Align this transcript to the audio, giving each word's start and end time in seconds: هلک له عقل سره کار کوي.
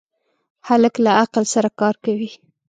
هلک 0.67 0.95
له 1.05 1.11
عقل 1.21 1.43
سره 1.53 1.69
کار 1.79 1.95
کوي. 2.05 2.29